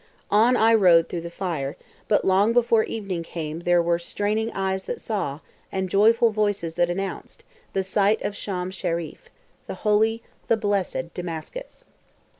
[0.31, 4.85] On I rode through the fire, but long before evening came there were straining eyes
[4.85, 7.43] that saw, and joyful voices that announced,
[7.73, 11.85] the sight of Shaum Shereef—the "holy," the "blessed" Damascus.